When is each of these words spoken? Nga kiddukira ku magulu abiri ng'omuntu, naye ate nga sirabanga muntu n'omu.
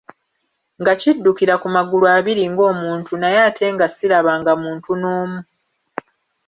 Nga 0.79 0.91
kiddukira 1.01 1.55
ku 1.61 1.67
magulu 1.75 2.05
abiri 2.17 2.43
ng'omuntu, 2.51 3.11
naye 3.21 3.39
ate 3.47 3.65
nga 3.73 3.85
sirabanga 3.87 4.51
muntu 4.63 4.89
n'omu. 5.01 5.39